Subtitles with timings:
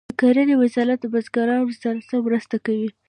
[0.09, 2.89] د کرنې وزارت له بزګرانو سره څه مرسته کوي؟